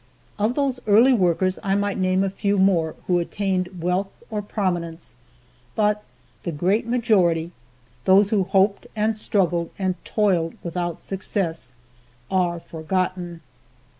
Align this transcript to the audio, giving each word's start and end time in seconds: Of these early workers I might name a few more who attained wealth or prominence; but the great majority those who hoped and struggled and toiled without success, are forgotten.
Of 0.39 0.55
these 0.55 0.79
early 0.87 1.13
workers 1.13 1.59
I 1.61 1.75
might 1.75 1.95
name 1.99 2.23
a 2.23 2.29
few 2.31 2.57
more 2.57 2.95
who 3.05 3.19
attained 3.19 3.83
wealth 3.83 4.09
or 4.31 4.41
prominence; 4.41 5.13
but 5.75 6.03
the 6.41 6.51
great 6.51 6.87
majority 6.87 7.51
those 8.05 8.31
who 8.31 8.43
hoped 8.45 8.87
and 8.95 9.15
struggled 9.15 9.69
and 9.77 9.93
toiled 10.03 10.55
without 10.63 11.03
success, 11.03 11.73
are 12.31 12.59
forgotten. 12.59 13.41